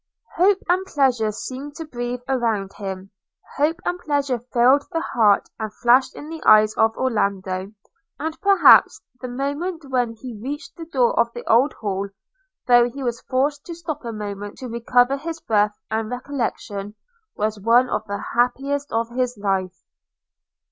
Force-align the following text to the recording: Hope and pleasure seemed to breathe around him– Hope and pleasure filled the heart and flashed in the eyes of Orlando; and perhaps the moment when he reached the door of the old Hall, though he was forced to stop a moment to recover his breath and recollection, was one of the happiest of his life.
Hope 0.37 0.57
and 0.67 0.83
pleasure 0.87 1.31
seemed 1.31 1.75
to 1.75 1.85
breathe 1.85 2.21
around 2.27 2.73
him– 2.73 3.11
Hope 3.57 3.75
and 3.85 3.99
pleasure 3.99 4.39
filled 4.39 4.83
the 4.91 4.99
heart 4.99 5.47
and 5.59 5.71
flashed 5.71 6.15
in 6.15 6.27
the 6.27 6.41
eyes 6.43 6.73
of 6.73 6.97
Orlando; 6.97 7.71
and 8.17 8.41
perhaps 8.41 8.99
the 9.21 9.27
moment 9.27 9.85
when 9.91 10.13
he 10.15 10.41
reached 10.41 10.75
the 10.75 10.85
door 10.85 11.13
of 11.19 11.31
the 11.33 11.45
old 11.47 11.73
Hall, 11.81 12.09
though 12.65 12.89
he 12.89 13.03
was 13.03 13.21
forced 13.21 13.63
to 13.67 13.75
stop 13.75 14.03
a 14.03 14.11
moment 14.11 14.57
to 14.57 14.67
recover 14.69 15.17
his 15.17 15.39
breath 15.39 15.77
and 15.91 16.09
recollection, 16.09 16.95
was 17.35 17.59
one 17.61 17.87
of 17.87 18.03
the 18.07 18.23
happiest 18.33 18.91
of 18.91 19.11
his 19.11 19.37
life. 19.37 19.83